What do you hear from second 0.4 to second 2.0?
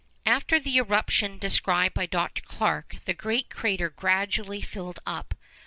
the eruption described